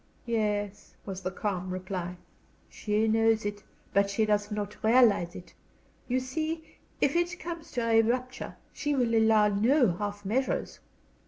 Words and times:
"Yes," 0.25 0.95
was 1.05 1.21
the 1.21 1.29
calm 1.29 1.69
reply, 1.69 2.17
"she 2.67 3.07
knows 3.07 3.45
it, 3.45 3.61
but 3.93 4.09
she 4.09 4.25
does 4.25 4.49
not 4.49 4.83
realize 4.83 5.35
it. 5.35 5.53
You 6.07 6.19
see, 6.19 6.77
if 6.99 7.15
it 7.15 7.39
comes 7.39 7.69
to 7.73 7.87
a 7.87 8.01
rupture 8.01 8.55
she 8.73 8.95
will 8.95 9.13
allow 9.13 9.49
no 9.49 9.91
half 9.97 10.25
measures. 10.25 10.79